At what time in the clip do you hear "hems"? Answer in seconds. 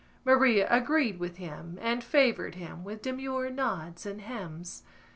4.21-4.81